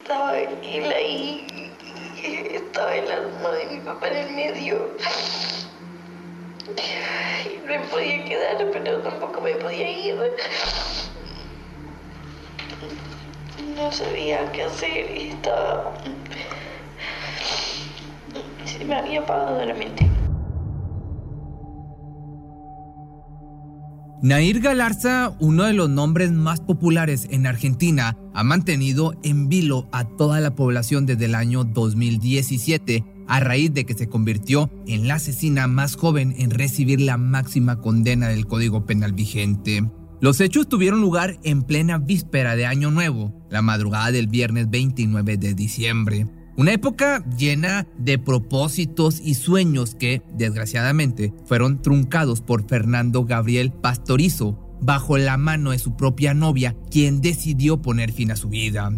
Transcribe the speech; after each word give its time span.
Estaba 0.00 0.40
y 0.40 0.80
leí, 0.80 1.72
estaba 2.54 2.94
el 2.94 3.10
alma 3.10 3.50
de 3.50 3.66
mi 3.66 3.80
papá 3.80 4.08
en 4.08 4.16
el 4.16 4.30
medio. 4.30 4.96
Y 7.44 7.66
me 7.66 7.80
podía 7.80 8.24
quedar, 8.24 8.70
pero 8.72 9.02
tampoco 9.02 9.40
me 9.40 9.54
podía 9.56 9.90
ir. 9.90 10.16
No 13.76 13.92
sabía 13.92 14.50
qué 14.52 14.62
hacer 14.62 15.10
y 15.10 15.28
estaba... 15.30 15.92
Se 18.64 18.84
me 18.84 18.94
había 18.94 19.20
apagado 19.20 19.64
la 19.64 19.74
mente. 19.74 20.07
Nair 24.20 24.58
Galarza, 24.58 25.36
uno 25.38 25.62
de 25.62 25.74
los 25.74 25.88
nombres 25.88 26.32
más 26.32 26.58
populares 26.58 27.28
en 27.30 27.46
Argentina, 27.46 28.16
ha 28.34 28.42
mantenido 28.42 29.14
en 29.22 29.48
vilo 29.48 29.88
a 29.92 30.04
toda 30.04 30.40
la 30.40 30.56
población 30.56 31.06
desde 31.06 31.26
el 31.26 31.36
año 31.36 31.62
2017 31.62 33.04
a 33.28 33.38
raíz 33.38 33.72
de 33.72 33.84
que 33.84 33.94
se 33.94 34.08
convirtió 34.08 34.70
en 34.88 35.06
la 35.06 35.16
asesina 35.16 35.68
más 35.68 35.94
joven 35.94 36.34
en 36.36 36.50
recibir 36.50 37.00
la 37.00 37.16
máxima 37.16 37.80
condena 37.80 38.26
del 38.28 38.46
Código 38.46 38.86
Penal 38.86 39.12
vigente. 39.12 39.88
Los 40.20 40.40
hechos 40.40 40.68
tuvieron 40.68 41.00
lugar 41.00 41.38
en 41.44 41.62
plena 41.62 41.98
víspera 41.98 42.56
de 42.56 42.66
Año 42.66 42.90
Nuevo, 42.90 43.46
la 43.50 43.62
madrugada 43.62 44.10
del 44.10 44.26
viernes 44.26 44.68
29 44.68 45.36
de 45.36 45.54
diciembre. 45.54 46.26
Una 46.58 46.72
época 46.72 47.24
llena 47.36 47.86
de 47.98 48.18
propósitos 48.18 49.20
y 49.20 49.34
sueños 49.34 49.94
que, 49.94 50.22
desgraciadamente, 50.34 51.32
fueron 51.44 51.80
truncados 51.80 52.40
por 52.40 52.66
Fernando 52.66 53.24
Gabriel 53.24 53.70
Pastorizo, 53.70 54.58
bajo 54.80 55.18
la 55.18 55.36
mano 55.36 55.70
de 55.70 55.78
su 55.78 55.96
propia 55.96 56.34
novia, 56.34 56.74
quien 56.90 57.20
decidió 57.20 57.80
poner 57.80 58.10
fin 58.10 58.32
a 58.32 58.36
su 58.36 58.48
vida. 58.48 58.90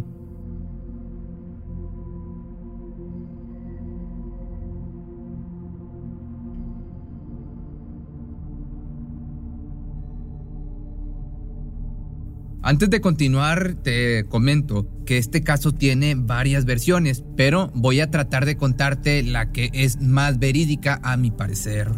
Antes 12.62 12.90
de 12.90 13.00
continuar, 13.00 13.74
te 13.82 14.24
comento 14.24 14.86
que 15.06 15.16
este 15.16 15.42
caso 15.42 15.72
tiene 15.72 16.14
varias 16.14 16.66
versiones, 16.66 17.24
pero 17.34 17.70
voy 17.74 18.00
a 18.00 18.10
tratar 18.10 18.44
de 18.44 18.58
contarte 18.58 19.22
la 19.22 19.50
que 19.50 19.70
es 19.72 20.00
más 20.00 20.38
verídica 20.38 21.00
a 21.02 21.16
mi 21.16 21.30
parecer. 21.30 21.88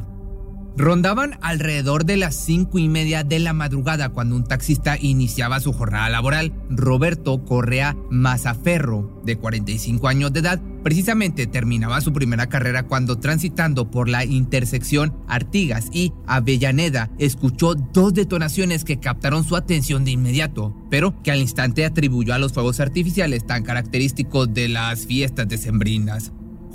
Rondaban 0.76 1.38
alrededor 1.42 2.06
de 2.06 2.16
las 2.16 2.34
cinco 2.34 2.78
y 2.78 2.88
media 2.88 3.24
de 3.24 3.38
la 3.38 3.52
madrugada 3.52 4.08
cuando 4.08 4.36
un 4.36 4.44
taxista 4.44 4.96
iniciaba 4.98 5.60
su 5.60 5.72
jornada 5.72 6.08
laboral. 6.08 6.52
Roberto 6.70 7.44
Correa 7.44 7.94
Mazaferro, 8.10 9.20
de 9.24 9.36
45 9.36 10.08
años 10.08 10.32
de 10.32 10.40
edad, 10.40 10.62
precisamente 10.82 11.46
terminaba 11.46 12.00
su 12.00 12.14
primera 12.14 12.48
carrera 12.48 12.84
cuando 12.84 13.18
transitando 13.18 13.90
por 13.90 14.08
la 14.08 14.24
intersección 14.24 15.14
Artigas 15.28 15.88
y 15.92 16.14
Avellaneda 16.26 17.10
escuchó 17.18 17.74
dos 17.74 18.14
detonaciones 18.14 18.84
que 18.84 18.98
captaron 18.98 19.44
su 19.44 19.56
atención 19.56 20.06
de 20.06 20.12
inmediato, 20.12 20.74
pero 20.90 21.22
que 21.22 21.30
al 21.32 21.40
instante 21.40 21.84
atribuyó 21.84 22.32
a 22.32 22.38
los 22.38 22.54
fuegos 22.54 22.80
artificiales 22.80 23.46
tan 23.46 23.62
característicos 23.62 24.52
de 24.54 24.68
las 24.68 25.06
fiestas 25.06 25.48
decembrinas. 25.48 26.32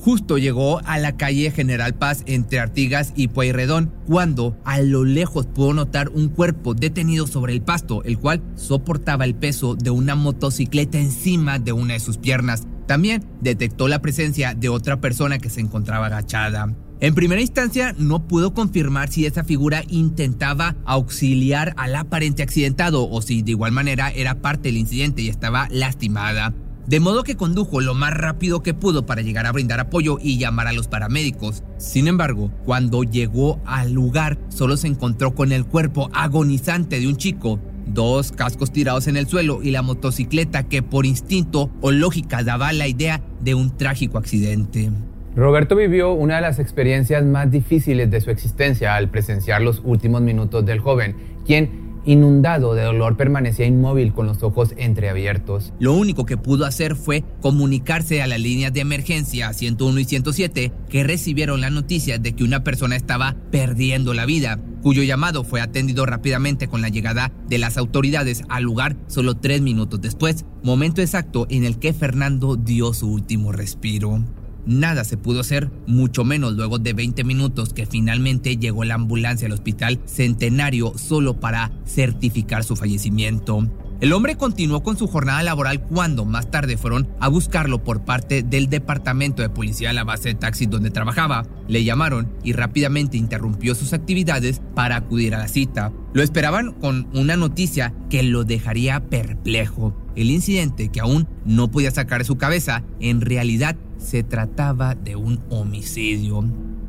Justo 0.07 0.37
llegó 0.37 0.79
a 0.85 0.99
la 0.99 1.17
calle 1.17 1.51
General 1.51 1.93
Paz 1.93 2.23
entre 2.27 2.61
Artigas 2.61 3.11
y 3.17 3.27
Pueyrredón 3.27 3.91
cuando 4.05 4.57
a 4.63 4.79
lo 4.79 5.03
lejos 5.03 5.47
pudo 5.47 5.73
notar 5.73 6.07
un 6.07 6.29
cuerpo 6.29 6.73
detenido 6.73 7.27
sobre 7.27 7.51
el 7.51 7.61
pasto, 7.61 8.05
el 8.05 8.17
cual 8.17 8.41
soportaba 8.55 9.25
el 9.25 9.35
peso 9.35 9.75
de 9.75 9.89
una 9.89 10.15
motocicleta 10.15 10.97
encima 10.97 11.59
de 11.59 11.73
una 11.73 11.95
de 11.95 11.99
sus 11.99 12.17
piernas. 12.17 12.63
También 12.85 13.25
detectó 13.41 13.89
la 13.89 13.99
presencia 13.99 14.53
de 14.53 14.69
otra 14.69 15.01
persona 15.01 15.39
que 15.39 15.49
se 15.49 15.59
encontraba 15.59 16.05
agachada. 16.05 16.73
En 17.01 17.13
primera 17.13 17.41
instancia 17.41 17.93
no 17.99 18.29
pudo 18.29 18.53
confirmar 18.53 19.09
si 19.09 19.25
esa 19.25 19.43
figura 19.43 19.83
intentaba 19.89 20.77
auxiliar 20.85 21.73
al 21.75 21.93
aparente 21.97 22.43
accidentado 22.43 23.09
o 23.09 23.21
si 23.21 23.41
de 23.41 23.51
igual 23.51 23.73
manera 23.73 24.09
era 24.09 24.35
parte 24.35 24.69
del 24.69 24.77
incidente 24.77 25.21
y 25.21 25.27
estaba 25.27 25.67
lastimada 25.69 26.53
de 26.87 27.01
modo 27.01 27.23
que 27.23 27.35
condujo 27.35 27.81
lo 27.81 27.93
más 27.93 28.13
rápido 28.13 28.63
que 28.63 28.73
pudo 28.73 29.05
para 29.05 29.21
llegar 29.21 29.45
a 29.45 29.51
brindar 29.51 29.79
apoyo 29.79 30.17
y 30.21 30.37
llamar 30.37 30.67
a 30.67 30.73
los 30.73 30.87
paramédicos. 30.87 31.63
Sin 31.77 32.07
embargo, 32.07 32.51
cuando 32.65 33.03
llegó 33.03 33.61
al 33.65 33.91
lugar, 33.91 34.37
solo 34.47 34.77
se 34.77 34.87
encontró 34.87 35.35
con 35.35 35.51
el 35.51 35.65
cuerpo 35.65 36.09
agonizante 36.13 36.99
de 36.99 37.07
un 37.07 37.17
chico, 37.17 37.59
dos 37.85 38.31
cascos 38.31 38.71
tirados 38.71 39.07
en 39.07 39.17
el 39.17 39.27
suelo 39.27 39.61
y 39.61 39.71
la 39.71 39.81
motocicleta 39.81 40.63
que 40.63 40.81
por 40.81 41.05
instinto 41.05 41.69
o 41.81 41.91
lógica 41.91 42.43
daba 42.43 42.71
la 42.71 42.87
idea 42.87 43.21
de 43.41 43.53
un 43.53 43.75
trágico 43.75 44.17
accidente. 44.17 44.89
Roberto 45.35 45.75
vivió 45.75 46.13
una 46.13 46.37
de 46.37 46.41
las 46.41 46.57
experiencias 46.57 47.23
más 47.23 47.51
difíciles 47.51 48.09
de 48.09 48.21
su 48.21 48.31
existencia 48.31 48.95
al 48.95 49.09
presenciar 49.09 49.61
los 49.61 49.81
últimos 49.83 50.21
minutos 50.21 50.65
del 50.65 50.79
joven, 50.79 51.15
quien 51.45 51.86
Inundado 52.07 52.73
de 52.73 52.83
dolor, 52.83 53.17
permanecía 53.17 53.65
inmóvil 53.65 54.13
con 54.13 54.27
los 54.27 54.41
ojos 54.41 54.73
entreabiertos. 54.77 55.73
Lo 55.77 55.91
único 55.91 56.25
que 56.25 56.37
pudo 56.37 56.65
hacer 56.65 56.95
fue 56.95 57.25
comunicarse 57.41 58.21
a 58.21 58.27
las 58.27 58.39
líneas 58.39 58.71
de 58.71 58.79
emergencia 58.79 59.51
101 59.51 59.99
y 59.99 60.05
107 60.05 60.71
que 60.87 61.03
recibieron 61.03 61.59
la 61.59 61.69
noticia 61.69 62.17
de 62.17 62.31
que 62.31 62.45
una 62.45 62.63
persona 62.63 62.95
estaba 62.95 63.35
perdiendo 63.51 64.13
la 64.13 64.25
vida, 64.25 64.57
cuyo 64.81 65.03
llamado 65.03 65.43
fue 65.43 65.59
atendido 65.59 66.05
rápidamente 66.05 66.69
con 66.69 66.81
la 66.81 66.87
llegada 66.87 67.33
de 67.49 67.57
las 67.57 67.75
autoridades 67.75 68.43
al 68.47 68.63
lugar 68.63 68.95
solo 69.07 69.35
tres 69.35 69.61
minutos 69.61 69.99
después, 69.99 70.45
momento 70.63 71.01
exacto 71.01 71.45
en 71.49 71.65
el 71.65 71.77
que 71.77 71.91
Fernando 71.91 72.55
dio 72.55 72.93
su 72.93 73.11
último 73.11 73.51
respiro. 73.51 74.23
Nada 74.67 75.05
se 75.05 75.15
pudo 75.15 75.39
hacer, 75.39 75.71
mucho 75.87 76.25
menos 76.25 76.53
luego 76.53 76.77
de 76.77 76.91
20 76.91 77.23
minutos 77.23 77.73
que 77.73 77.85
finalmente 77.85 78.57
llegó 78.57 78.83
la 78.83 78.95
ambulancia 78.95 79.45
al 79.45 79.53
hospital 79.53 80.01
Centenario 80.05 80.93
solo 80.97 81.39
para 81.39 81.71
certificar 81.85 82.65
su 82.65 82.75
fallecimiento. 82.75 83.65
El 83.99 84.13
hombre 84.13 84.35
continuó 84.35 84.83
con 84.83 84.95
su 84.95 85.07
jornada 85.07 85.41
laboral 85.41 85.81
cuando 85.81 86.23
más 86.23 86.51
tarde 86.51 86.77
fueron 86.77 87.07
a 87.19 87.29
buscarlo 87.29 87.83
por 87.83 88.05
parte 88.05 88.43
del 88.43 88.69
departamento 88.69 89.41
de 89.41 89.49
policía 89.49 89.87
de 89.87 89.95
la 89.95 90.03
base 90.03 90.29
de 90.29 90.35
taxi 90.35 90.67
donde 90.67 90.91
trabajaba. 90.91 91.47
Le 91.67 91.83
llamaron 91.83 92.31
y 92.43 92.53
rápidamente 92.53 93.17
interrumpió 93.17 93.73
sus 93.73 93.93
actividades 93.93 94.61
para 94.75 94.97
acudir 94.97 95.33
a 95.33 95.39
la 95.39 95.47
cita. 95.47 95.91
Lo 96.13 96.21
esperaban 96.21 96.73
con 96.73 97.07
una 97.13 97.37
noticia 97.37 97.93
que 98.09 98.21
lo 98.21 98.43
dejaría 98.43 98.99
perplejo. 98.99 99.97
El 100.15 100.29
incidente 100.29 100.89
que 100.89 100.99
aún 100.99 101.27
no 101.45 101.71
podía 101.71 101.89
sacar 101.89 102.19
de 102.19 102.25
su 102.25 102.37
cabeza 102.37 102.83
en 102.99 103.21
realidad 103.21 103.77
se 103.97 104.23
trataba 104.23 104.95
de 104.95 105.15
un 105.15 105.39
homicidio. 105.49 106.43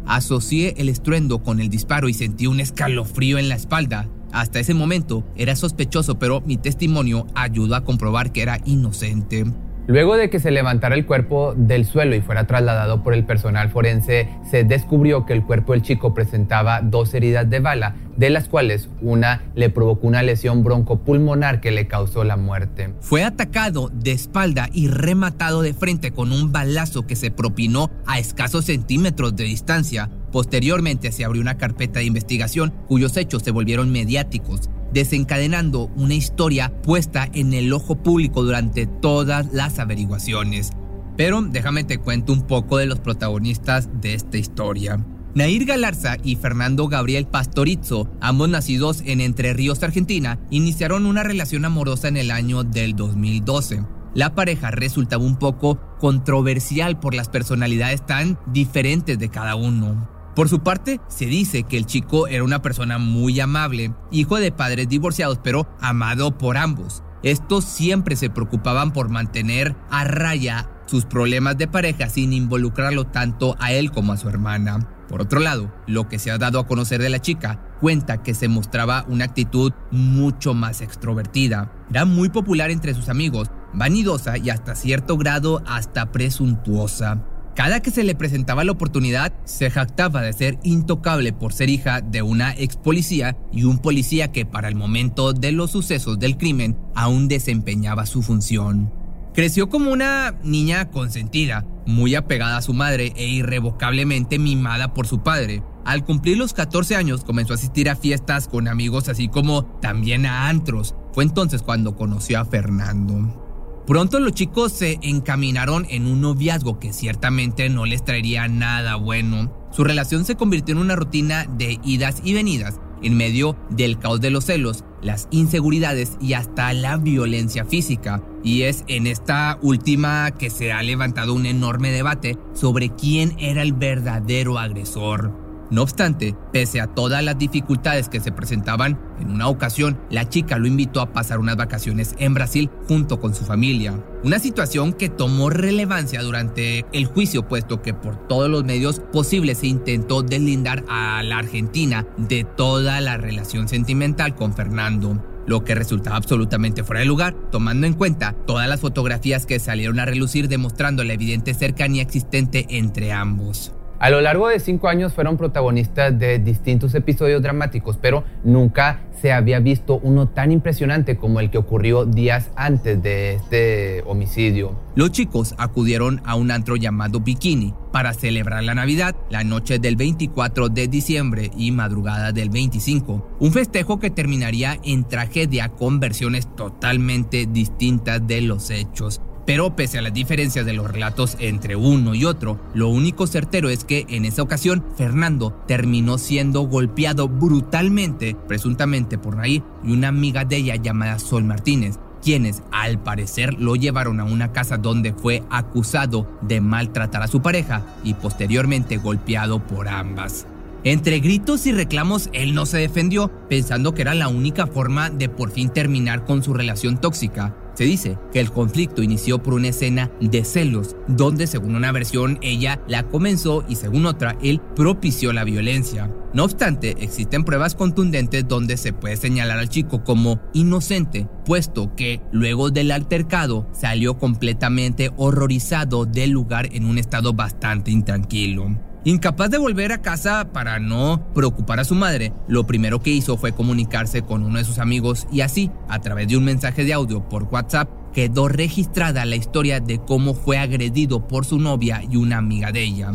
Asocié 0.07 0.75
el 0.79 0.89
estruendo 0.89 1.43
con 1.43 1.61
el 1.61 1.69
disparo 1.69 2.09
y 2.09 2.15
sentí 2.15 2.47
un 2.47 2.61
escalofrío 2.61 3.39
en 3.39 3.49
la 3.49 3.57
espalda. 3.57 4.09
Hasta 4.33 4.61
ese 4.61 4.75
momento 4.75 5.25
era 5.37 5.57
sospechoso, 5.57 6.19
pero 6.19 6.41
mi 6.43 6.57
testimonio 6.57 7.27
ayudó 7.35 7.75
a 7.75 7.85
comprobar 7.85 8.33
que 8.33 8.43
era 8.43 8.59
inocente. 8.65 9.45
Luego 9.88 10.19
de 10.19 10.28
que 10.28 10.38
se 10.38 10.50
levantara 10.50 10.94
el 10.94 11.06
cuerpo 11.06 11.54
del 11.57 11.86
suelo 11.86 12.15
y 12.15 12.21
fuera 12.21 12.47
trasladado 12.47 13.03
por 13.03 13.15
el 13.15 13.24
personal 13.24 13.71
forense, 13.71 14.28
se 14.48 14.63
descubrió 14.63 15.24
que 15.24 15.33
el 15.33 15.42
cuerpo 15.42 15.72
del 15.72 15.80
chico 15.80 16.13
presentaba 16.13 16.83
dos 16.83 17.15
heridas 17.15 17.48
de 17.48 17.60
bala, 17.60 17.97
de 18.15 18.28
las 18.28 18.48
cuales 18.48 18.91
una 19.01 19.45
le 19.54 19.71
provocó 19.71 20.07
una 20.07 20.22
lesión 20.22 20.63
broncopulmonar 20.63 21.63
que 21.63 21.71
le 21.71 21.86
causó 21.86 22.22
la 22.22 22.36
muerte. 22.36 22.92
Fue 23.01 23.24
atacado 23.24 23.89
de 23.91 24.13
espalda 24.13 24.68
y 24.74 24.89
rematado 24.89 25.63
de 25.63 25.72
frente 25.72 26.10
con 26.10 26.33
un 26.33 26.53
balazo 26.53 27.07
que 27.07 27.16
se 27.16 27.30
propinó 27.30 27.91
a 28.07 28.18
escasos 28.18 28.66
centímetros 28.66 29.36
de 29.36 29.45
distancia. 29.45 30.10
Posteriormente 30.33 31.13
se 31.13 31.25
abrió 31.25 31.42
una 31.42 31.59
carpeta 31.59 32.01
de 32.01 32.07
investigación 32.07 32.75
cuyos 32.86 33.16
hechos 33.16 33.42
se 33.42 33.51
volvieron 33.51 33.91
mediáticos 33.91 34.71
desencadenando 34.92 35.91
una 35.97 36.15
historia 36.15 36.72
puesta 36.83 37.28
en 37.33 37.53
el 37.53 37.72
ojo 37.72 38.03
público 38.03 38.42
durante 38.42 38.86
todas 38.86 39.53
las 39.53 39.78
averiguaciones. 39.78 40.71
Pero 41.16 41.42
déjame 41.42 41.84
te 41.84 41.98
cuento 41.98 42.33
un 42.33 42.47
poco 42.47 42.78
de 42.78 42.86
los 42.86 43.01
protagonistas 43.01 43.89
de 44.01 44.15
esta 44.15 44.39
historia. 44.39 45.04
Nair 45.34 45.66
Galarza 45.66 46.16
y 46.22 46.36
Fernando 46.36 46.89
Gabriel 46.89 47.27
Pastorizo, 47.27 48.10
ambos 48.21 48.48
nacidos 48.48 49.03
en 49.04 49.21
Entre 49.21 49.53
Ríos, 49.53 49.83
Argentina, 49.83 50.39
iniciaron 50.51 51.07
una 51.07 51.22
relación 51.22 51.65
amorosa 51.65 52.09
en 52.09 52.16
el 52.16 52.30
año 52.30 52.65
del 52.65 52.97
2012. 52.97 53.83
la 54.15 54.34
pareja 54.34 54.71
resultaba 54.71 55.22
un 55.22 55.36
poco 55.36 55.78
controversial 56.01 56.98
por 56.98 57.15
las 57.15 57.28
personalidades 57.28 58.04
tan 58.04 58.39
diferentes 58.47 59.19
de 59.19 59.28
cada 59.28 59.54
uno. 59.54 60.17
Por 60.39 60.49
su 60.49 60.61
parte, 60.61 61.01
se 61.09 61.27
dice 61.27 61.65
que 61.65 61.77
el 61.77 61.85
chico 61.85 62.29
era 62.29 62.45
una 62.45 62.63
persona 62.63 62.99
muy 62.99 63.41
amable, 63.41 63.93
hijo 64.13 64.37
de 64.37 64.53
padres 64.53 64.89
divorciados, 64.89 65.41
pero 65.43 65.67
amado 65.81 66.39
por 66.39 66.57
ambos. 66.57 67.03
Estos 67.25 67.65
siempre 67.65 68.15
se 68.15 68.31
preocupaban 68.31 68.93
por 68.93 69.09
mantener 69.09 69.75
a 69.91 70.05
raya 70.05 70.71
sus 70.87 71.07
problemas 71.07 71.59
de 71.59 71.67
pareja 71.67 72.09
sin 72.09 72.33
involucrarlo 72.33 73.03
tanto 73.03 73.57
a 73.59 73.73
él 73.73 73.91
como 73.91 74.13
a 74.13 74.17
su 74.17 74.29
hermana. 74.29 74.89
Por 75.09 75.23
otro 75.23 75.41
lado, 75.41 75.75
lo 75.89 76.07
que 76.07 76.21
se 76.21 76.31
ha 76.31 76.39
dado 76.39 76.61
a 76.61 76.69
conocer 76.69 77.03
de 77.03 77.11
la 77.11 77.21
chica 77.21 77.61
cuenta 77.81 78.23
que 78.23 78.33
se 78.33 78.47
mostraba 78.47 79.07
una 79.09 79.25
actitud 79.25 79.73
mucho 79.91 80.55
más 80.55 80.83
extrovertida. 80.83 81.73
Era 81.91 82.05
muy 82.05 82.29
popular 82.29 82.71
entre 82.71 82.95
sus 82.95 83.09
amigos, 83.09 83.51
vanidosa 83.75 84.39
y 84.39 84.51
hasta 84.51 84.77
cierto 84.77 85.17
grado 85.17 85.65
hasta 85.67 86.13
presuntuosa. 86.13 87.25
Cada 87.59 87.81
que 87.81 87.91
se 87.91 88.05
le 88.05 88.15
presentaba 88.15 88.63
la 88.63 88.71
oportunidad, 88.71 89.33
se 89.45 89.69
jactaba 89.69 90.22
de 90.22 90.33
ser 90.33 90.60
intocable 90.63 91.33
por 91.33 91.53
ser 91.53 91.71
hija 91.71 92.01
de 92.01 92.22
una 92.22 92.55
ex 92.57 92.77
policía 92.77 93.37
y 93.53 93.65
un 93.65 93.78
policía 93.78 94.31
que 94.31 94.47
para 94.47 94.69
el 94.69 94.77
momento 94.77 95.33
de 95.33 95.51
los 95.51 95.72
sucesos 95.72 96.21
del 96.21 96.37
crimen 96.37 96.78
aún 96.95 97.27
desempeñaba 97.27 98.07
su 98.07 98.22
función. 98.22 98.93
Creció 99.34 99.69
como 99.69 99.91
una 99.91 100.39
niña 100.45 100.93
consentida, 100.93 101.66
muy 101.84 102.15
apegada 102.15 102.59
a 102.59 102.63
su 102.63 102.75
madre 102.75 103.13
e 103.16 103.27
irrevocablemente 103.27 104.39
mimada 104.39 104.95
por 104.95 105.09
su 105.09 105.25
padre. 105.25 105.65
Al 105.84 106.04
cumplir 106.04 106.39
los 106.39 106.53
14 106.53 106.95
años 106.95 107.25
comenzó 107.25 107.54
a 107.54 107.57
asistir 107.57 107.91
a 107.91 107.97
fiestas 107.97 108.47
con 108.47 108.69
amigos 108.69 109.09
así 109.09 109.27
como 109.27 109.65
también 109.81 110.27
a 110.27 110.49
antros. 110.49 110.95
Fue 111.13 111.25
entonces 111.25 111.63
cuando 111.63 111.97
conoció 111.97 112.39
a 112.39 112.45
Fernando. 112.45 113.47
Pronto 113.89 114.21
los 114.21 114.35
chicos 114.35 114.73
se 114.73 114.99
encaminaron 115.01 115.87
en 115.89 116.07
un 116.07 116.21
noviazgo 116.21 116.79
que 116.79 116.93
ciertamente 116.93 117.71
no 117.71 117.87
les 117.87 118.05
traería 118.05 118.47
nada 118.47 118.97
bueno. 118.97 119.51
Su 119.71 119.83
relación 119.83 120.27
se 120.27 120.37
convirtió 120.37 120.75
en 120.75 120.83
una 120.83 120.95
rutina 120.95 121.47
de 121.57 121.81
idas 121.83 122.21
y 122.23 122.35
venidas 122.35 122.81
en 123.03 123.17
medio 123.17 123.57
del 123.71 123.99
caos 123.99 124.21
de 124.21 124.29
los 124.29 124.45
celos, 124.45 124.85
las 125.01 125.27
inseguridades 125.31 126.19
y 126.21 126.35
hasta 126.35 126.71
la 126.75 126.99
violencia 126.99 127.65
física. 127.65 128.23
Y 128.45 128.65
es 128.65 128.85
en 128.89 129.07
esta 129.07 129.59
última 129.63 130.33
que 130.33 130.51
se 130.51 130.71
ha 130.71 130.83
levantado 130.83 131.33
un 131.33 131.47
enorme 131.47 131.91
debate 131.91 132.37
sobre 132.53 132.91
quién 132.91 133.37
era 133.39 133.63
el 133.63 133.73
verdadero 133.73 134.59
agresor. 134.59 135.47
No 135.70 135.82
obstante, 135.82 136.34
pese 136.53 136.80
a 136.80 136.86
todas 136.86 137.22
las 137.22 137.38
dificultades 137.38 138.09
que 138.09 138.20
se 138.20 138.32
presentaban, 138.32 138.98
en 139.20 139.30
una 139.30 139.48
ocasión 139.48 140.00
la 140.10 140.28
chica 140.28 140.59
lo 140.59 140.66
invitó 140.66 141.00
a 141.00 141.12
pasar 141.12 141.38
unas 141.38 141.56
vacaciones 141.56 142.15
en 142.18 142.32
Brasil 142.32 142.70
junto 142.88 143.20
con 143.20 143.34
su 143.34 143.44
familia. 143.44 144.03
Una 144.24 144.38
situación 144.38 144.94
que 144.94 145.10
tomó 145.10 145.50
relevancia 145.50 146.22
durante 146.22 146.86
el 146.92 147.06
juicio 147.06 147.47
puesto 147.47 147.82
que 147.82 147.92
por 147.92 148.16
todos 148.28 148.48
los 148.48 148.65
medios 148.65 149.00
posibles 149.12 149.59
se 149.59 149.66
intentó 149.66 150.22
deslindar 150.22 150.84
a 150.88 151.22
la 151.22 151.38
Argentina 151.38 152.06
de 152.16 152.44
toda 152.44 153.00
la 153.00 153.18
relación 153.18 153.68
sentimental 153.68 154.34
con 154.34 154.54
Fernando 154.54 155.22
lo 155.47 155.65
que 155.65 155.74
resultaba 155.74 156.16
absolutamente 156.16 156.84
fuera 156.84 157.00
de 157.00 157.06
lugar, 157.06 157.34
tomando 157.50 157.86
en 157.86 157.94
cuenta 157.94 158.34
todas 158.47 158.68
las 158.68 158.80
fotografías 158.80 159.47
que 159.47 159.59
salieron 159.59 159.98
a 159.98 160.04
relucir 160.04 160.47
demostrando 160.47 161.04
la 161.04 161.15
evidente 161.15 161.54
cercanía 161.54 162.03
existente 162.03 162.66
entre 162.68 163.12
ambos. 163.12 163.72
A 164.00 164.10
lo 164.10 164.21
largo 164.21 164.47
de 164.47 164.60
cinco 164.60 164.86
años 164.86 165.12
fueron 165.12 165.36
protagonistas 165.36 166.16
de 166.16 166.39
distintos 166.39 166.95
episodios 166.95 167.42
dramáticos, 167.42 167.97
pero 168.00 168.22
nunca 168.45 169.00
se 169.21 169.33
había 169.33 169.59
visto 169.59 169.98
uno 170.00 170.28
tan 170.28 170.53
impresionante 170.53 171.16
como 171.16 171.41
el 171.41 171.50
que 171.50 171.59
ocurrió 171.59 172.04
días 172.04 172.50
antes 172.54 173.03
de 173.03 173.34
este 173.34 174.04
homicidio. 174.06 174.78
Los 174.95 175.10
chicos 175.10 175.56
acudieron 175.59 176.21
a 176.24 176.36
un 176.36 176.53
antro 176.53 176.77
llamado 176.77 177.18
Bikini 177.18 177.74
para 177.92 178.15
celebrar 178.15 178.62
la 178.62 178.77
Navidad, 178.77 179.16
la 179.30 179.42
noche 179.42 179.80
del 179.80 179.97
24 179.97 180.68
de 180.68 180.86
diciembre 180.86 181.51
y 181.56 181.72
madrugada 181.72 182.30
del 182.30 182.51
25. 182.51 183.36
Un 183.41 183.53
festejo 183.53 183.98
que 183.98 184.10
terminaría 184.10 184.78
en 184.84 185.09
tragedia 185.09 185.71
con 185.71 185.98
versiones 185.98 186.54
totalmente 186.54 187.47
distintas 187.47 188.24
de 188.24 188.42
los 188.42 188.71
hechos. 188.71 189.21
Pero 189.48 189.74
pese 189.74 189.97
a 189.97 190.03
las 190.03 190.12
diferencias 190.12 190.66
de 190.66 190.74
los 190.74 190.91
relatos 190.91 191.34
entre 191.41 191.74
uno 191.74 192.15
y 192.15 192.27
otro, 192.27 192.60
lo 192.74 192.91
único 192.91 193.27
certero 193.27 193.71
es 193.71 193.83
que 193.83 194.04
en 194.10 194.27
esa 194.27 194.42
ocasión 194.42 194.84
Fernando 194.98 195.59
terminó 195.66 196.18
siendo 196.18 196.60
golpeado 196.65 197.30
brutalmente, 197.30 198.36
presuntamente 198.47 199.16
por 199.16 199.36
Nair 199.36 199.62
y 199.83 199.92
una 199.92 200.09
amiga 200.09 200.45
de 200.45 200.56
ella 200.56 200.77
llamada 200.77 201.18
Sol 201.18 201.45
Martínez, 201.45 201.98
quienes 202.22 202.62
al 202.72 203.03
parecer 203.03 203.54
lo 203.59 203.74
llevaron 203.74 204.21
a 204.21 204.24
una 204.24 204.53
casa 204.53 204.77
donde 204.77 205.15
fue 205.15 205.42
acusado 205.48 206.28
de 206.42 206.60
maltratar 206.60 207.22
a 207.22 207.28
su 207.28 207.41
pareja 207.41 207.86
y 208.04 208.12
posteriormente 208.12 208.98
golpeado 208.98 209.66
por 209.66 209.89
ambas. 209.89 210.47
Entre 210.84 211.21
gritos 211.21 211.66
y 211.66 211.72
reclamos, 211.72 212.28
él 212.34 212.54
no 212.54 212.66
se 212.66 212.77
defendió, 212.77 213.33
pensando 213.48 213.94
que 213.94 214.03
era 214.03 214.15
la 214.15 214.28
única 214.28 214.66
forma 214.66 215.09
de 215.09 215.30
por 215.30 215.51
fin 215.51 215.71
terminar 215.71 216.27
con 216.27 216.42
su 216.42 216.53
relación 216.53 217.01
tóxica. 217.01 217.54
Se 217.78 217.84
dice 217.84 218.19
que 218.33 218.41
el 218.41 218.51
conflicto 218.51 219.04
inició 219.04 219.41
por 219.41 219.54
una 219.54 219.69
escena 219.69 220.10
de 220.21 220.42
celos, 220.42 220.97
donde 221.07 221.47
según 221.47 221.77
una 221.77 221.92
versión 221.92 222.41
ella 222.42 222.80
la 222.89 223.04
comenzó 223.04 223.65
y 223.69 223.77
según 223.77 224.04
otra 224.04 224.36
él 224.42 224.60
propició 224.75 225.33
la 225.33 225.45
violencia. 225.45 226.13
No 226.34 226.42
obstante, 226.42 226.97
existen 226.98 227.45
pruebas 227.45 227.77
contundentes 227.77 228.48
donde 228.48 228.77
se 228.78 228.92
puede 228.92 229.16
señalar 229.16 229.60
al 229.60 229.69
chico 229.69 230.03
como 230.03 230.41
inocente, 230.54 231.28
puesto 231.47 231.95
que 231.95 232.21
luego 232.33 232.71
del 232.72 232.91
altercado 232.91 233.69
salió 233.72 234.19
completamente 234.19 235.13
horrorizado 235.16 236.04
del 236.04 236.30
lugar 236.30 236.71
en 236.72 236.84
un 236.84 236.98
estado 236.98 237.33
bastante 237.33 237.92
intranquilo. 237.92 238.88
Incapaz 239.04 239.48
de 239.50 239.59
volver 239.59 239.92
a 239.92 240.03
casa 240.03 240.53
para 240.53 240.80
no 240.80 241.22
preocupar 241.33 241.78
a 241.78 241.84
su 241.84 241.95
madre, 241.95 242.33
lo 242.48 242.66
primero 242.66 243.00
que 243.00 243.10
hizo 243.10 243.36
fue 243.36 243.53
comunicarse 243.53 244.22
con 244.22 244.42
uno 244.42 244.59
de 244.59 244.65
sus 244.65 244.78
amigos 244.78 245.28
y 245.30 245.42
así, 245.42 245.71
a 245.89 246.00
través 246.00 246.27
de 246.27 246.36
un 246.36 246.45
mensaje 246.45 246.84
de 246.84 246.92
audio 246.92 247.28
por 247.28 247.45
WhatsApp, 247.45 247.89
quedó 248.12 248.48
registrada 248.48 249.24
la 249.24 249.36
historia 249.36 249.78
de 249.78 250.00
cómo 250.00 250.34
fue 250.34 250.59
agredido 250.59 251.28
por 251.28 251.45
su 251.45 251.60
novia 251.60 252.03
y 252.10 252.16
una 252.16 252.39
amiga 252.39 252.72
de 252.72 252.83
ella. 252.83 253.12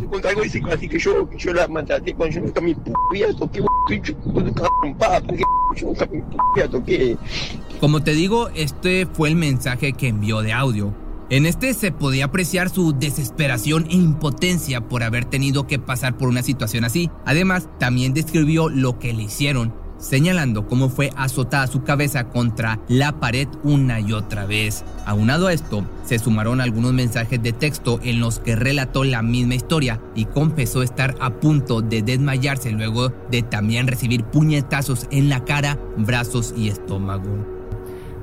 Como 7.82 8.02
te 8.02 8.14
digo, 8.14 8.48
este 8.56 9.06
fue 9.06 9.28
el 9.28 9.36
mensaje 9.36 9.92
que 9.92 10.08
envió 10.08 10.42
de 10.42 10.54
audio. 10.54 11.03
En 11.34 11.48
este 11.48 11.74
se 11.74 11.92
podía 11.92 12.26
apreciar 12.26 12.70
su 12.70 12.94
desesperación 12.94 13.88
e 13.90 13.96
impotencia 13.96 14.88
por 14.88 15.02
haber 15.02 15.26
tenido 15.26 15.66
que 15.66 15.80
pasar 15.80 16.16
por 16.16 16.30
una 16.30 16.44
situación 16.44 16.86
así. 16.86 17.10
Además, 17.26 17.68
también 17.80 18.14
describió 18.14 18.70
lo 18.70 19.00
que 19.00 19.14
le 19.14 19.24
hicieron, 19.24 19.74
señalando 19.98 20.68
cómo 20.68 20.90
fue 20.90 21.10
azotada 21.18 21.66
su 21.66 21.82
cabeza 21.82 22.30
contra 22.30 22.82
la 22.88 23.20
pared 23.20 23.48
una 23.64 24.00
y 24.00 24.14
otra 24.14 24.46
vez. 24.46 24.86
Aunado 25.08 25.48
a 25.48 25.54
esto, 25.54 25.84
se 26.06 26.20
sumaron 26.20 26.62
algunos 26.62 26.94
mensajes 26.94 27.42
de 27.42 27.52
texto 27.52 28.00
en 28.04 28.20
los 28.20 28.38
que 28.38 28.56
relató 28.56 29.04
la 29.04 29.24
misma 29.24 29.56
historia 29.56 30.00
y 30.14 30.26
confesó 30.26 30.84
estar 30.84 31.16
a 31.20 31.32
punto 31.32 31.82
de 31.82 32.04
desmayarse 32.04 32.70
luego 32.70 33.12
de 33.32 33.42
también 33.42 33.88
recibir 33.88 34.24
puñetazos 34.24 35.08
en 35.10 35.30
la 35.30 35.44
cara, 35.44 35.80
brazos 35.98 36.54
y 36.56 36.68
estómago. 36.68 37.63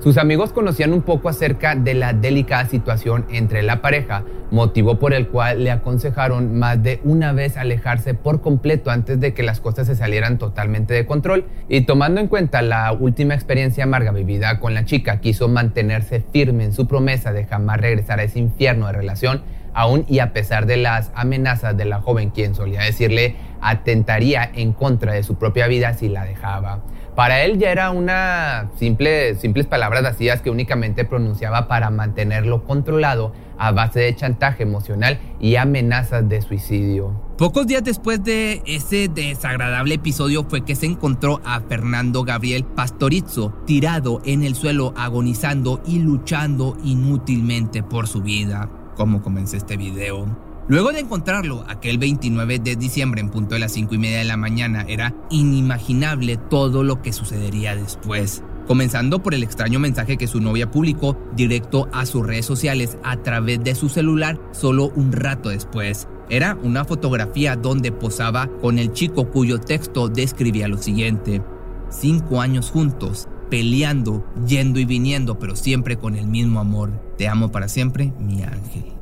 Sus 0.03 0.17
amigos 0.17 0.55
conocían 0.55 0.95
un 0.95 1.03
poco 1.03 1.29
acerca 1.29 1.75
de 1.75 1.93
la 1.93 2.15
delicada 2.15 2.65
situación 2.65 3.27
entre 3.31 3.63
la 3.63 3.83
pareja, 3.83 4.25
motivo 4.51 4.99
por 4.99 5.13
el 5.13 5.29
cual 5.29 5.63
le 5.63 5.71
aconsejaron 5.71 6.59
más 6.59 6.83
de 6.83 7.03
una 7.05 7.35
vez 7.35 7.59
alejarse 7.59 8.15
por 8.15 8.41
completo 8.41 8.91
antes 8.91 9.21
de 9.21 9.35
que 9.35 9.43
las 9.43 9.61
cosas 9.61 9.87
se 9.87 9.95
salieran 9.95 10.39
totalmente 10.39 10.95
de 10.95 11.05
control. 11.05 11.45
Y 11.69 11.83
tomando 11.83 12.19
en 12.19 12.29
cuenta 12.29 12.63
la 12.63 12.91
última 12.93 13.35
experiencia 13.35 13.85
amarga 13.85 14.11
vivida 14.11 14.59
con 14.59 14.73
la 14.73 14.87
chica, 14.87 15.21
quiso 15.21 15.49
mantenerse 15.49 16.25
firme 16.33 16.65
en 16.65 16.73
su 16.73 16.89
promesa 16.89 17.35
de 17.35 17.45
jamás 17.45 17.79
regresar 17.79 18.21
a 18.21 18.23
ese 18.23 18.39
infierno 18.39 18.87
de 18.87 18.95
relación, 18.95 19.43
aún 19.75 20.07
y 20.09 20.21
a 20.21 20.33
pesar 20.33 20.65
de 20.65 20.79
las 20.79 21.13
amenazas 21.15 21.77
de 21.77 21.85
la 21.85 22.01
joven 22.01 22.31
quien 22.31 22.55
solía 22.55 22.81
decirle 22.81 23.37
atentaría 23.61 24.51
en 24.55 24.73
contra 24.73 25.13
de 25.13 25.23
su 25.23 25.37
propia 25.37 25.67
vida 25.67 25.93
si 25.93 26.09
la 26.09 26.25
dejaba. 26.25 26.81
Para 27.15 27.43
él 27.45 27.59
ya 27.59 27.71
era 27.71 27.91
una 27.91 28.71
simple, 28.79 29.35
simples 29.35 29.67
palabras 29.67 30.03
vacías 30.03 30.41
que 30.41 30.51
únicamente 30.51 31.05
pronunciaba 31.05 31.69
para 31.69 31.91
mantenerlo 31.91 32.65
controlado 32.65 33.33
a 33.59 33.73
base 33.73 34.01
de 34.01 34.17
chantaje 34.17 34.63
emocional 34.63 35.21
y 35.39 35.57
amenazas 35.57 36.29
de 36.29 36.41
suicidio. 36.41 37.13
Pocos 37.37 37.67
días 37.67 37.85
después 37.85 38.23
de 38.25 38.63
ese 38.67 39.09
desagradable 39.09 39.97
episodio 39.97 40.45
fue 40.49 40.65
que 40.65 40.75
se 40.75 40.87
encontró 40.87 41.41
a 41.45 41.61
Fernando 41.61 42.23
Gabriel 42.23 42.65
Pastorizzo 42.65 43.53
tirado 43.67 44.23
en 44.25 44.43
el 44.43 44.55
suelo 44.55 44.95
agonizando 44.97 45.83
y 45.87 45.99
luchando 45.99 46.77
inútilmente 46.85 47.83
por 47.83 48.07
su 48.07 48.23
vida. 48.23 48.71
Como 48.95 49.21
comencé 49.21 49.57
este 49.57 49.77
video. 49.77 50.50
Luego 50.71 50.93
de 50.93 51.01
encontrarlo 51.01 51.65
aquel 51.67 51.99
29 51.99 52.61
de 52.61 52.77
diciembre 52.77 53.21
en 53.21 53.29
punto 53.29 53.55
de 53.55 53.59
las 53.59 53.73
5 53.73 53.93
y 53.97 53.99
media 53.99 54.19
de 54.19 54.25
la 54.25 54.37
mañana, 54.37 54.85
era 54.87 55.13
inimaginable 55.29 56.37
todo 56.37 56.85
lo 56.85 57.03
que 57.03 57.13
sucedería 57.13 57.75
después. 57.75 58.45
comenzando 58.69 59.21
por 59.21 59.35
el 59.35 59.43
extraño 59.43 59.81
mensaje 59.81 60.17
que 60.17 60.29
su 60.29 60.41
novia 60.41 60.71
publicó 60.71 61.19
directo 61.35 61.89
a 61.93 62.07
sus 62.07 62.25
redes 62.25 62.47
sociales 62.47 62.99
a 63.03 63.17
través 63.17 63.65
de 63.65 63.75
su 63.75 63.89
celular 63.89 64.39
solo 64.53 64.93
un 64.95 65.11
rato 65.11 65.49
después. 65.49 66.07
Era 66.29 66.57
una 66.63 66.85
fotografía 66.85 67.57
donde 67.57 67.91
posaba 67.91 68.49
con 68.61 68.79
el 68.79 68.93
chico 68.93 69.29
cuyo 69.29 69.59
texto 69.59 70.09
describía 70.09 70.69
lo 70.69 70.79
siguiente. 70.79 71.43
Cinco 71.89 72.41
años 72.41 72.71
juntos, 72.71 73.27
peleando, 73.51 74.25
yendo 74.47 74.79
y 74.79 74.85
viniendo, 74.85 75.37
pero 75.37 75.57
siempre 75.57 75.97
con 75.97 76.15
el 76.15 76.29
mismo 76.29 76.61
amor. 76.61 76.93
Te 77.19 77.27
amo 77.27 77.51
para 77.51 77.67
siempre, 77.67 78.13
mi 78.21 78.45
ángel. 78.45 79.00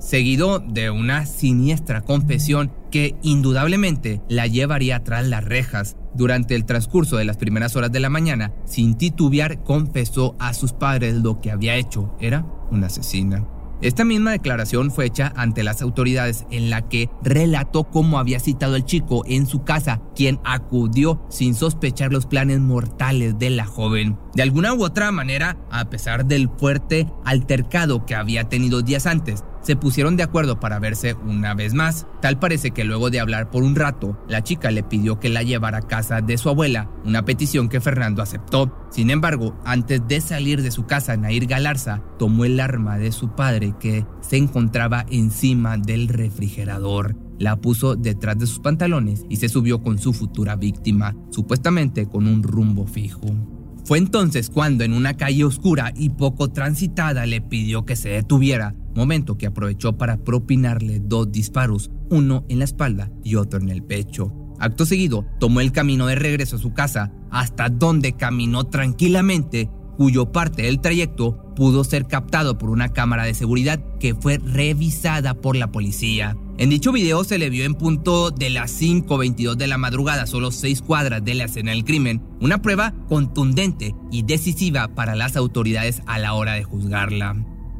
Seguido 0.00 0.60
de 0.60 0.90
una 0.90 1.26
siniestra 1.26 2.00
confesión 2.00 2.72
que 2.90 3.16
indudablemente 3.22 4.22
la 4.30 4.46
llevaría 4.46 5.04
tras 5.04 5.26
las 5.26 5.44
rejas. 5.44 5.98
Durante 6.14 6.54
el 6.54 6.64
transcurso 6.64 7.18
de 7.18 7.26
las 7.26 7.36
primeras 7.36 7.76
horas 7.76 7.92
de 7.92 8.00
la 8.00 8.08
mañana, 8.08 8.54
sin 8.64 8.96
titubear, 8.96 9.62
confesó 9.62 10.36
a 10.38 10.54
sus 10.54 10.72
padres 10.72 11.16
lo 11.16 11.40
que 11.42 11.50
había 11.50 11.76
hecho. 11.76 12.16
Era 12.18 12.46
una 12.70 12.86
asesina. 12.86 13.46
Esta 13.82 14.04
misma 14.04 14.32
declaración 14.32 14.90
fue 14.90 15.06
hecha 15.06 15.32
ante 15.36 15.62
las 15.62 15.80
autoridades 15.80 16.44
en 16.50 16.68
la 16.68 16.86
que 16.88 17.08
relató 17.22 17.84
cómo 17.84 18.18
había 18.18 18.38
citado 18.38 18.74
al 18.74 18.84
chico 18.84 19.22
en 19.26 19.46
su 19.46 19.64
casa, 19.64 20.02
quien 20.14 20.38
acudió 20.44 21.24
sin 21.30 21.54
sospechar 21.54 22.12
los 22.12 22.26
planes 22.26 22.60
mortales 22.60 23.38
de 23.38 23.48
la 23.48 23.64
joven. 23.64 24.18
De 24.34 24.42
alguna 24.42 24.74
u 24.74 24.84
otra 24.84 25.12
manera, 25.12 25.56
a 25.70 25.88
pesar 25.88 26.26
del 26.26 26.50
fuerte 26.50 27.06
altercado 27.24 28.04
que 28.04 28.14
había 28.14 28.50
tenido 28.50 28.82
días 28.82 29.06
antes, 29.06 29.44
se 29.62 29.76
pusieron 29.76 30.16
de 30.16 30.22
acuerdo 30.22 30.60
para 30.60 30.78
verse 30.78 31.14
una 31.14 31.54
vez 31.54 31.74
más. 31.74 32.06
Tal 32.20 32.38
parece 32.38 32.70
que 32.70 32.84
luego 32.84 33.10
de 33.10 33.20
hablar 33.20 33.50
por 33.50 33.62
un 33.62 33.76
rato, 33.76 34.18
la 34.28 34.42
chica 34.42 34.70
le 34.70 34.82
pidió 34.82 35.20
que 35.20 35.28
la 35.28 35.42
llevara 35.42 35.78
a 35.78 35.82
casa 35.82 36.20
de 36.20 36.38
su 36.38 36.48
abuela, 36.48 36.90
una 37.04 37.24
petición 37.24 37.68
que 37.68 37.80
Fernando 37.80 38.22
aceptó. 38.22 38.74
Sin 38.90 39.10
embargo, 39.10 39.58
antes 39.64 40.06
de 40.08 40.20
salir 40.20 40.62
de 40.62 40.70
su 40.70 40.86
casa, 40.86 41.16
Nair 41.16 41.46
Galarza 41.46 42.02
tomó 42.18 42.44
el 42.44 42.60
arma 42.60 42.98
de 42.98 43.12
su 43.12 43.34
padre 43.34 43.74
que 43.78 44.06
se 44.20 44.36
encontraba 44.36 45.06
encima 45.10 45.76
del 45.76 46.08
refrigerador. 46.08 47.16
La 47.38 47.56
puso 47.56 47.96
detrás 47.96 48.38
de 48.38 48.46
sus 48.46 48.58
pantalones 48.58 49.24
y 49.30 49.36
se 49.36 49.48
subió 49.48 49.82
con 49.82 49.98
su 49.98 50.12
futura 50.12 50.56
víctima, 50.56 51.16
supuestamente 51.30 52.06
con 52.06 52.26
un 52.26 52.42
rumbo 52.42 52.86
fijo. 52.86 53.59
Fue 53.84 53.98
entonces 53.98 54.50
cuando 54.50 54.84
en 54.84 54.92
una 54.92 55.16
calle 55.16 55.44
oscura 55.44 55.92
y 55.96 56.10
poco 56.10 56.50
transitada 56.50 57.26
le 57.26 57.40
pidió 57.40 57.84
que 57.84 57.96
se 57.96 58.10
detuviera, 58.10 58.74
momento 58.94 59.36
que 59.36 59.46
aprovechó 59.46 59.96
para 59.96 60.18
propinarle 60.18 61.00
dos 61.00 61.32
disparos, 61.32 61.90
uno 62.10 62.44
en 62.48 62.58
la 62.58 62.64
espalda 62.64 63.10
y 63.24 63.36
otro 63.36 63.60
en 63.60 63.70
el 63.70 63.82
pecho. 63.82 64.32
Acto 64.58 64.84
seguido, 64.84 65.24
tomó 65.38 65.60
el 65.60 65.72
camino 65.72 66.06
de 66.06 66.16
regreso 66.16 66.56
a 66.56 66.60
su 66.60 66.72
casa, 66.72 67.12
hasta 67.30 67.68
donde 67.68 68.12
caminó 68.12 68.64
tranquilamente, 68.64 69.70
cuyo 69.96 70.32
parte 70.32 70.62
del 70.62 70.80
trayecto 70.80 71.49
pudo 71.60 71.84
ser 71.84 72.06
captado 72.06 72.56
por 72.56 72.70
una 72.70 72.88
cámara 72.88 73.24
de 73.24 73.34
seguridad 73.34 73.84
que 73.98 74.14
fue 74.14 74.38
revisada 74.38 75.34
por 75.34 75.56
la 75.56 75.70
policía. 75.70 76.34
En 76.56 76.70
dicho 76.70 76.90
video 76.90 77.22
se 77.22 77.36
le 77.36 77.50
vio 77.50 77.66
en 77.66 77.74
punto 77.74 78.30
de 78.30 78.48
las 78.48 78.80
5.22 78.80 79.56
de 79.56 79.66
la 79.66 79.76
madrugada, 79.76 80.26
solo 80.26 80.52
6 80.52 80.80
cuadras 80.80 81.22
de 81.22 81.34
la 81.34 81.44
escena 81.44 81.72
del 81.72 81.84
crimen, 81.84 82.22
una 82.40 82.62
prueba 82.62 82.94
contundente 83.10 83.94
y 84.10 84.22
decisiva 84.22 84.88
para 84.94 85.14
las 85.14 85.36
autoridades 85.36 86.00
a 86.06 86.18
la 86.18 86.32
hora 86.32 86.54
de 86.54 86.64
juzgarla. 86.64 87.36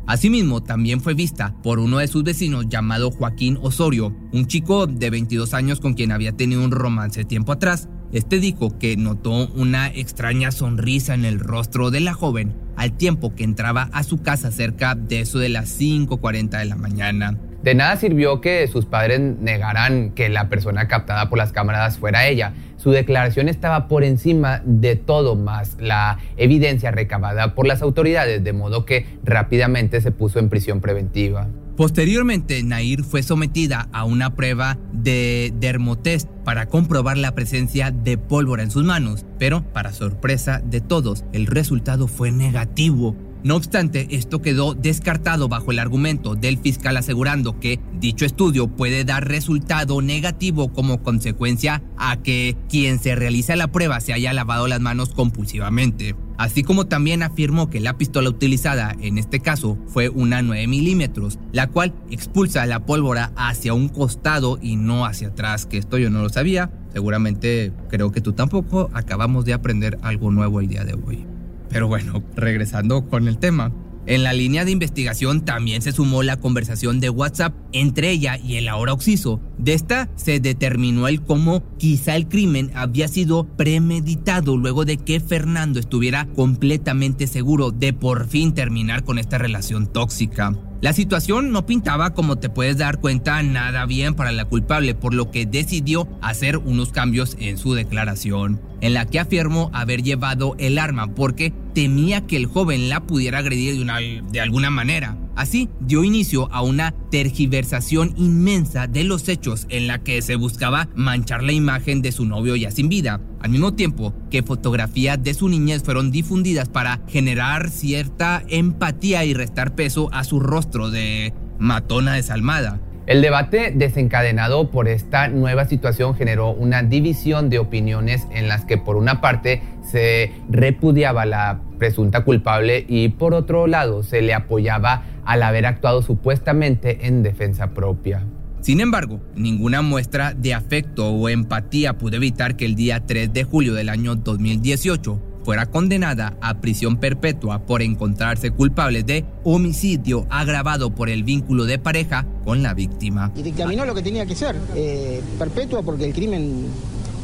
Asimismo, 0.07 0.63
también 0.63 1.01
fue 1.01 1.15
vista 1.15 1.55
por 1.63 1.79
uno 1.79 2.01
de 2.01 2.09
sus 2.09 2.23
vecinos 2.23 2.67
llamado 2.69 3.11
Joaquín 3.11 3.59
Osorio, 3.63 4.15
un 4.35 4.47
chico 4.47 4.89
de 4.89 5.09
22 5.09 5.55
años 5.55 5.81
con 5.81 5.95
quien 5.95 6.13
había 6.13 6.37
tenido 6.37 6.63
un 6.63 6.71
romance 6.71 7.25
tiempo 7.25 7.53
atrás. 7.53 7.89
Este 8.13 8.41
dijo 8.41 8.77
que 8.79 8.99
notó 8.99 9.49
una 9.55 9.87
extraña 9.89 10.51
sonrisa 10.51 11.15
en 11.15 11.25
el 11.25 11.41
rostro 11.41 11.91
de 11.91 12.01
la 12.01 12.13
joven 12.13 12.55
al 12.81 12.93
tiempo 12.93 13.35
que 13.35 13.45
entraba 13.45 13.91
a 13.93 14.03
su 14.03 14.23
casa 14.23 14.51
cerca 14.51 14.95
de 14.95 15.21
eso 15.21 15.39
de 15.39 15.51
las 15.51 15.79
5.40 15.79 16.59
de 16.59 16.65
la 16.65 16.77
mañana. 16.77 17.37
De 17.63 17.75
nada 17.75 17.97
sirvió 17.97 18.41
que 18.41 18.67
sus 18.69 18.87
padres 18.87 19.21
negaran 19.21 20.13
que 20.13 20.31
la 20.31 20.49
persona 20.49 20.89
captada 20.89 21.29
por 21.29 21.37
las 21.37 21.53
cámaras 21.53 21.99
fuera 21.99 22.27
ella. 22.27 22.55
Su 22.79 22.91
declaración 22.91 23.51
estaba 23.51 23.87
por 23.87 24.03
encima 24.03 24.63
de 24.65 24.97
todo 24.97 25.37
más 25.37 25.77
la 25.79 26.21
evidencia 26.39 26.91
recabada 26.91 27.55
por 27.55 27.67
las 27.67 27.83
autoridades, 27.83 28.43
de 28.43 28.53
modo 28.55 28.87
que 28.87 29.05
rápidamente 29.25 30.01
se 30.01 30.11
puso 30.11 30.39
en 30.39 30.49
prisión 30.49 30.81
preventiva. 30.81 31.49
Posteriormente, 31.81 32.63
Nair 32.63 33.05
fue 33.05 33.23
sometida 33.23 33.89
a 33.91 34.05
una 34.05 34.35
prueba 34.37 34.77
de 34.93 35.51
dermotest 35.61 36.29
para 36.45 36.67
comprobar 36.67 37.17
la 37.17 37.35
presencia 37.35 37.91
de 37.91 38.19
pólvora 38.19 38.63
en 38.63 38.71
sus 38.71 38.85
manos, 38.85 39.25
pero 39.39 39.65
para 39.73 39.95
sorpresa 39.95 40.61
de 40.63 40.83
todos, 40.83 41.25
el 41.33 41.47
resultado 41.47 42.07
fue 42.07 42.33
negativo. 42.33 43.17
No 43.43 43.57
obstante, 43.57 44.09
esto 44.11 44.43
quedó 44.43 44.75
descartado 44.75 45.49
bajo 45.49 45.71
el 45.71 45.79
argumento 45.79 46.35
del 46.35 46.59
fiscal 46.59 46.99
asegurando 46.99 47.59
que 47.59 47.81
dicho 47.99 48.27
estudio 48.27 48.69
puede 48.69 49.07
dar 49.07 49.27
resultado 49.27 50.03
negativo 50.03 50.75
como 50.75 51.03
consecuencia 51.03 51.83
a 51.97 52.19
que 52.19 52.59
quien 52.69 52.99
se 52.99 53.15
realiza 53.15 53.57
la 53.57 53.73
prueba 53.73 54.01
se 54.01 54.13
haya 54.13 54.35
lavado 54.35 54.69
las 54.69 54.81
manos 54.81 55.15
compulsivamente. 55.15 56.15
Así 56.41 56.63
como 56.63 56.87
también 56.87 57.23
afirmó 57.23 57.69
que 57.69 57.81
la 57.81 57.99
pistola 57.99 58.31
utilizada 58.31 58.97
en 59.03 59.19
este 59.19 59.41
caso 59.41 59.77
fue 59.89 60.09
una 60.09 60.41
9 60.41 60.69
milímetros, 60.69 61.39
la 61.53 61.67
cual 61.67 61.93
expulsa 62.09 62.65
la 62.65 62.87
pólvora 62.87 63.31
hacia 63.37 63.75
un 63.75 63.91
costado 63.91 64.59
y 64.63 64.77
no 64.77 65.05
hacia 65.05 65.29
atrás, 65.29 65.67
que 65.67 65.77
esto 65.77 65.99
yo 65.99 66.09
no 66.09 66.23
lo 66.23 66.31
sabía. 66.31 66.71
Seguramente 66.95 67.75
creo 67.91 68.11
que 68.11 68.23
tú 68.23 68.33
tampoco. 68.33 68.89
Acabamos 68.95 69.45
de 69.45 69.53
aprender 69.53 69.99
algo 70.01 70.31
nuevo 70.31 70.61
el 70.61 70.69
día 70.69 70.83
de 70.83 70.95
hoy. 70.95 71.27
Pero 71.69 71.89
bueno, 71.89 72.23
regresando 72.37 73.07
con 73.07 73.29
el 73.29 73.37
tema. 73.37 73.71
En 74.07 74.23
la 74.23 74.33
línea 74.33 74.65
de 74.65 74.71
investigación 74.71 75.45
también 75.45 75.83
se 75.83 75.93
sumó 75.93 76.23
la 76.23 76.39
conversación 76.39 77.01
de 77.01 77.11
WhatsApp 77.11 77.55
entre 77.73 78.11
ella 78.11 78.39
y 78.39 78.57
el 78.57 78.69
ahora 78.69 78.93
Oxiso. 78.93 79.41
De 79.59 79.75
esta 79.75 80.09
se 80.17 80.41
determinó 80.41 81.07
el 81.07 81.23
cómo 81.23 81.63
quizá 81.77 82.17
el 82.17 82.27
crimen 82.27 82.71
había 82.75 83.09
sido 83.09 83.45
premeditado 83.57 84.57
luego 84.57 84.85
de 84.85 84.97
que 84.97 85.21
Fernando 85.21 85.79
estuviera 85.79 86.27
completamente 86.35 87.27
seguro 87.27 87.71
de 87.71 87.93
por 87.93 88.27
fin 88.27 88.55
terminar 88.55 89.05
con 89.05 89.19
esta 89.19 89.39
relación 89.39 89.87
tóxica. 89.87 90.57
La 90.81 90.95
situación 90.95 91.53
no 91.53 91.67
pintaba, 91.67 92.15
como 92.15 92.39
te 92.39 92.49
puedes 92.49 92.79
dar 92.79 93.01
cuenta, 93.01 93.43
nada 93.43 93.85
bien 93.85 94.15
para 94.15 94.33
la 94.33 94.47
culpable, 94.47 94.95
por 94.95 95.13
lo 95.13 95.31
que 95.31 95.45
decidió 95.45 96.09
hacer 96.23 96.57
unos 96.57 96.91
cambios 96.91 97.37
en 97.39 97.59
su 97.59 97.75
declaración, 97.75 98.63
en 98.81 98.95
la 98.95 99.05
que 99.05 99.21
afirmó 99.21 99.71
haber 99.75 100.03
llevado 100.03 100.57
el 100.59 100.79
arma 100.79 101.15
porque 101.15 101.53
temía 101.73 102.27
que 102.27 102.37
el 102.37 102.47
joven 102.47 102.89
la 102.89 103.01
pudiera 103.01 103.39
agredir 103.39 103.77
de, 103.77 103.83
una, 103.83 103.99
de 103.99 104.41
alguna 104.41 104.71
manera. 104.71 105.17
Así 105.37 105.69
dio 105.81 106.05
inicio 106.05 106.53
a 106.53 106.63
una 106.63 106.93
tergiversación 107.11 108.15
inmensa 108.17 108.87
de 108.87 109.05
los 109.05 109.29
hechos 109.29 109.67
en 109.71 109.87
la 109.87 110.03
que 110.03 110.21
se 110.23 110.37
buscaba 110.37 110.89
manchar 110.95 111.43
la 111.43 111.53
imagen 111.53 112.03
de 112.03 112.13
su 112.13 112.27
novio 112.27 112.57
ya 112.57 112.71
sin 112.71 112.89
vida, 112.89 113.21
al 113.41 113.51
mismo 113.51 113.73
tiempo 113.73 114.15
que 114.31 114.43
fotografías 114.43 115.23
de 115.23 115.33
su 115.33 115.49
niñez 115.49 115.83
fueron 115.83 116.11
difundidas 116.11 116.69
para 116.69 117.01
generar 117.09 117.71
cierta 117.71 118.43
empatía 118.49 119.25
y 119.25 119.33
restar 119.33 119.75
peso 119.75 120.11
a 120.13 120.25
su 120.25 120.41
rostro 120.41 120.91
de 120.91 121.33
matona 121.59 122.15
desalmada. 122.15 122.81
El 123.11 123.23
debate 123.23 123.73
desencadenado 123.75 124.71
por 124.71 124.87
esta 124.87 125.27
nueva 125.27 125.65
situación 125.65 126.15
generó 126.15 126.53
una 126.53 126.85
división 126.85 127.51
de 127.51 127.59
opiniones 127.59 128.29
en 128.31 128.47
las 128.47 128.65
que 128.65 128.79
por 128.79 128.95
una 128.95 129.21
parte 129.21 129.63
se 129.83 130.31
repudiaba 130.49 131.27
la 131.27 131.61
presunta 131.77 132.23
culpable 132.23 132.85
y 132.89 133.09
por 133.09 133.35
otro 133.35 133.67
lado 133.67 134.05
se 134.05 134.23
le 134.23 134.33
apoyaba 134.33 135.03
al 135.25 135.43
haber 135.43 135.67
actuado 135.67 136.03
supuestamente 136.03 137.09
en 137.09 137.25
defensa 137.25 137.75
propia. 137.75 138.25
Sin 138.61 138.81
embargo, 138.81 139.19
ninguna 139.35 139.83
muestra 139.83 140.33
de 140.33 140.55
afecto 140.55 141.09
o 141.09 141.29
empatía 141.29 141.99
pudo 141.99 142.15
evitar 142.15 142.55
que 142.55 142.65
el 142.65 142.77
día 142.77 143.07
3 143.07 143.33
de 143.33 143.43
julio 143.43 143.75
del 143.75 143.89
año 143.89 144.15
2018 144.15 145.30
fuera 145.45 145.67
condenada 145.67 146.37
a 146.41 146.61
prisión 146.61 146.97
perpetua 146.97 147.61
por 147.61 147.83
encontrarse 147.83 148.51
culpable 148.51 149.03
de 149.03 149.25
homicidio 149.45 150.27
agravado 150.31 150.95
por 150.95 151.09
el 151.09 151.25
vínculo 151.25 151.65
de 151.65 151.79
pareja 151.79 152.27
con 152.45 152.63
la 152.63 152.75
víctima. 152.75 153.33
Y 153.37 153.43
dictaminó 153.43 153.85
lo 153.85 153.95
que 153.95 154.03
tenía 154.03 154.27
que 154.27 154.35
ser, 154.35 154.57
eh, 154.75 155.23
perpetua 155.39 155.83
porque 155.83 156.05
el 156.05 156.13
crimen, 156.13 156.67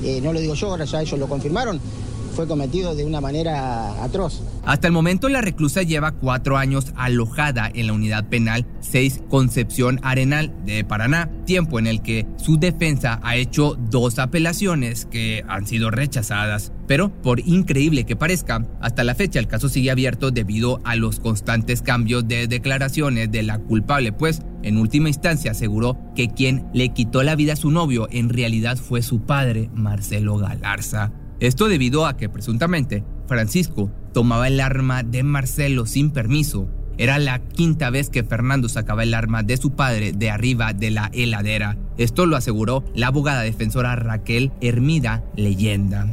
eh, 0.02 0.20
no 0.22 0.32
lo 0.32 0.40
digo 0.40 0.54
yo, 0.54 0.70
ahora 0.70 0.84
ya 0.84 1.02
ellos 1.02 1.18
lo 1.18 1.28
confirmaron, 1.28 1.80
fue 2.36 2.46
cometido 2.46 2.94
de 2.94 3.06
una 3.06 3.22
manera 3.22 4.04
atroz. 4.04 4.42
Hasta 4.66 4.88
el 4.88 4.92
momento 4.92 5.30
la 5.30 5.40
reclusa 5.40 5.82
lleva 5.82 6.12
cuatro 6.12 6.58
años 6.58 6.92
alojada 6.94 7.70
en 7.72 7.86
la 7.86 7.94
unidad 7.94 8.28
penal 8.28 8.66
6 8.80 9.22
Concepción 9.30 10.00
Arenal 10.02 10.52
de 10.66 10.84
Paraná, 10.84 11.30
tiempo 11.46 11.78
en 11.78 11.86
el 11.86 12.02
que 12.02 12.26
su 12.36 12.58
defensa 12.58 13.20
ha 13.22 13.36
hecho 13.36 13.76
dos 13.90 14.18
apelaciones 14.18 15.06
que 15.06 15.44
han 15.48 15.66
sido 15.66 15.90
rechazadas. 15.90 16.72
Pero, 16.86 17.10
por 17.22 17.40
increíble 17.40 18.04
que 18.04 18.16
parezca, 18.16 18.66
hasta 18.80 19.02
la 19.02 19.14
fecha 19.14 19.40
el 19.40 19.48
caso 19.48 19.70
sigue 19.70 19.90
abierto 19.90 20.30
debido 20.30 20.80
a 20.84 20.94
los 20.94 21.20
constantes 21.20 21.80
cambios 21.80 22.28
de 22.28 22.48
declaraciones 22.48 23.32
de 23.32 23.44
la 23.44 23.58
culpable, 23.58 24.12
pues 24.12 24.42
en 24.62 24.76
última 24.76 25.08
instancia 25.08 25.52
aseguró 25.52 25.96
que 26.14 26.28
quien 26.28 26.66
le 26.74 26.90
quitó 26.90 27.22
la 27.22 27.34
vida 27.34 27.54
a 27.54 27.56
su 27.56 27.70
novio 27.70 28.08
en 28.10 28.28
realidad 28.28 28.76
fue 28.76 29.00
su 29.00 29.22
padre, 29.22 29.70
Marcelo 29.72 30.36
Galarza. 30.36 31.12
Esto 31.40 31.68
debido 31.68 32.06
a 32.06 32.16
que 32.16 32.28
presuntamente 32.28 33.04
Francisco 33.26 33.90
tomaba 34.14 34.48
el 34.48 34.60
arma 34.60 35.02
de 35.02 35.22
Marcelo 35.22 35.86
sin 35.86 36.10
permiso. 36.10 36.68
Era 36.98 37.18
la 37.18 37.40
quinta 37.40 37.90
vez 37.90 38.08
que 38.08 38.24
Fernando 38.24 38.70
sacaba 38.70 39.02
el 39.02 39.12
arma 39.12 39.42
de 39.42 39.58
su 39.58 39.72
padre 39.72 40.12
de 40.12 40.30
arriba 40.30 40.72
de 40.72 40.90
la 40.90 41.10
heladera. 41.12 41.76
Esto 41.98 42.24
lo 42.24 42.36
aseguró 42.36 42.84
la 42.94 43.08
abogada 43.08 43.42
defensora 43.42 43.96
Raquel 43.96 44.52
Hermida 44.62 45.22
Leyenda. 45.36 46.08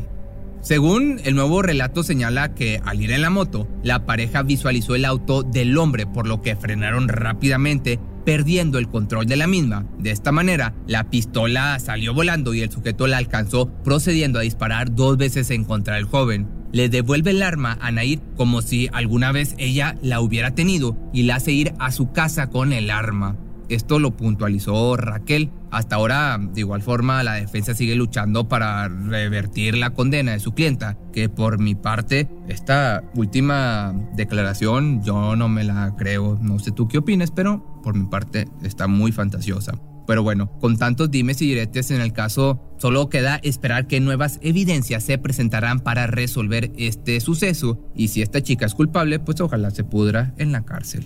Según 0.64 1.20
el 1.26 1.36
nuevo 1.36 1.62
relato 1.62 2.04
señala 2.04 2.56
que 2.56 2.80
al 2.86 3.02
ir 3.02 3.12
en 3.12 3.22
la 3.22 3.30
moto, 3.30 3.68
la 3.84 4.06
pareja 4.06 4.44
visualizó 4.44 4.96
el 4.96 5.04
auto 5.04 5.44
del 5.44 5.78
hombre 5.78 6.08
por 6.08 6.26
lo 6.26 6.42
que 6.42 6.56
frenaron 6.56 7.10
rápidamente 7.10 8.00
perdiendo 8.26 8.80
el 8.80 8.88
control 8.88 9.26
de 9.26 9.36
la 9.36 9.46
misma. 9.46 9.86
De 10.00 10.12
esta 10.12 10.32
manera, 10.32 10.74
la 10.88 11.10
pistola 11.10 11.78
salió 11.80 12.14
volando 12.14 12.54
y 12.54 12.62
el 12.62 12.72
sujeto 12.72 13.08
la 13.08 13.18
alcanzó 13.18 13.74
procediendo 13.84 14.40
a 14.40 14.44
disparar 14.44 14.96
dos 14.96 15.18
veces 15.18 15.50
en 15.50 15.66
contra 15.66 15.96
del 15.96 16.06
joven. 16.06 16.48
Le 16.72 16.88
devuelve 16.88 17.32
el 17.32 17.44
arma 17.44 17.78
a 17.82 17.92
Nair 17.92 18.22
como 18.38 18.62
si 18.62 18.90
alguna 18.94 19.34
vez 19.34 19.56
ella 19.58 19.98
la 20.02 20.22
hubiera 20.22 20.56
tenido 20.56 20.98
y 21.12 21.24
la 21.24 21.36
hace 21.36 21.52
ir 21.52 21.74
a 21.78 21.92
su 21.92 22.14
casa 22.14 22.50
con 22.50 22.72
el 22.72 22.90
arma. 22.90 23.36
Esto 23.74 24.00
lo 24.00 24.12
puntualizó 24.12 24.96
Raquel. 24.98 25.50
Hasta 25.72 25.96
ahora, 25.96 26.40
de 26.40 26.60
igual 26.60 26.82
forma, 26.82 27.24
la 27.24 27.34
defensa 27.34 27.74
sigue 27.74 27.96
luchando 27.96 28.48
para 28.48 28.88
revertir 28.88 29.76
la 29.76 29.92
condena 29.92 30.34
de 30.34 30.40
su 30.40 30.54
clienta, 30.54 30.98
que 31.12 31.30
por 31.30 31.60
mi 31.60 31.74
parte, 31.74 32.30
esta 32.48 33.04
última 33.16 33.94
declaración 34.16 35.04
yo 35.04 35.36
no 35.36 35.50
me 35.50 35.64
la 35.64 35.96
creo. 35.98 36.38
No 36.42 36.60
sé 36.60 36.72
tú 36.72 36.88
qué 36.88 37.00
opines, 37.00 37.32
pero 37.32 37.82
por 37.82 37.96
mi 37.96 38.06
parte 38.06 38.48
está 38.62 38.88
muy 38.88 39.12
fantasiosa. 39.12 39.74
Pero 40.06 40.22
bueno, 40.22 40.52
con 40.60 40.78
tantos 40.78 41.10
dimes 41.10 41.42
y 41.42 41.48
diretes 41.48 41.90
en 41.90 42.02
el 42.02 42.14
caso, 42.14 42.62
solo 42.78 43.10
queda 43.10 43.40
esperar 43.42 43.88
que 43.88 44.00
nuevas 44.00 44.40
evidencias 44.42 45.04
se 45.04 45.18
presentarán 45.18 45.80
para 45.80 46.08
resolver 46.08 46.72
este 46.78 47.20
suceso. 47.22 47.80
Y 47.96 48.10
si 48.10 48.22
esta 48.22 48.42
chica 48.42 48.66
es 48.66 48.76
culpable, 48.76 49.20
pues 49.20 49.40
ojalá 49.42 49.72
se 49.72 49.84
pudra 49.84 50.34
en 50.38 50.52
la 50.52 50.64
cárcel. 50.64 51.06